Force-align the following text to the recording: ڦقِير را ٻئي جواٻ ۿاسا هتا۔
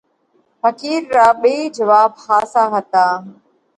ڦقِير 0.61 1.03
را 1.15 1.27
ٻئي 1.41 1.57
جواٻ 1.75 2.11
ۿاسا 2.23 2.63
هتا۔ 2.73 3.05